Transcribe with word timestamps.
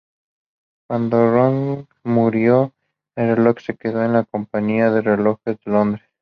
Cuando 0.89 1.29
Ruth 1.29 1.85
murió, 2.03 2.73
el 3.15 3.35
reloj 3.35 3.59
se 3.59 3.75
quedó 3.77 4.03
en 4.03 4.13
la 4.13 4.23
"Compañía 4.23 4.89
de 4.89 5.01
Relojeros 5.03 5.59
de 5.63 5.71
Londres". 5.71 6.09